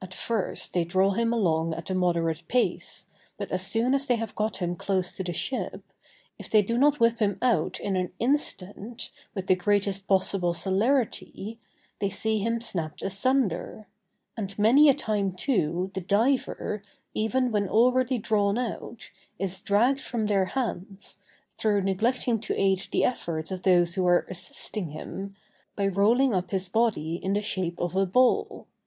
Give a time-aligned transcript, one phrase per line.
[0.00, 4.16] At first they draw him along at a moderate pace, but as soon as they
[4.16, 5.82] have got him close to the ship,
[6.38, 11.58] if they do not whip him out in an instant, with the greatest possible celerity,
[12.00, 13.86] they see him snapped asunder:
[14.38, 16.82] and many a time, too, the diver,
[17.12, 21.18] even when already drawn out, is dragged from their hands,
[21.58, 25.36] through neglecting to aid the efforts of those who are assisting him,
[25.76, 28.66] by rolling up his body in the shape of a ball.